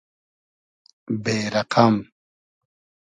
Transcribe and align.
بې 1.23 1.37
رئقئم 1.53 1.95